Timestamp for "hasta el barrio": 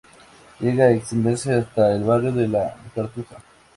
1.53-2.31